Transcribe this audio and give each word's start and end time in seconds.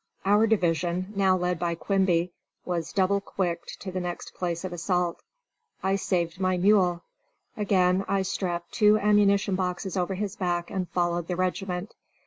Our 0.25 0.47
division, 0.47 1.13
now 1.15 1.37
led 1.37 1.59
by 1.59 1.75
Quimby, 1.75 2.31
was 2.65 2.91
double 2.91 3.21
quicked 3.21 3.79
to 3.81 3.91
the 3.91 3.99
next 3.99 4.33
place 4.33 4.63
of 4.65 4.73
assault. 4.73 5.21
I 5.83 5.95
saved 5.95 6.39
my 6.39 6.57
mule. 6.57 7.03
Again 7.55 8.03
I 8.07 8.23
strapped 8.23 8.71
two 8.71 8.97
ammunition 8.97 9.53
boxes 9.53 9.95
over 9.95 10.15
his 10.15 10.35
back 10.35 10.71
and 10.71 10.89
followed 10.89 11.27
the 11.27 11.35
regiment. 11.35 11.93